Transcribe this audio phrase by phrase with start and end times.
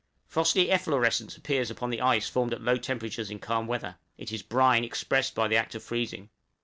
[0.25, 4.83] Frosty efflorescence appears upon ice formed at low temperatures in calm weather it is brine
[4.83, 6.31] expressed by the act of freezing.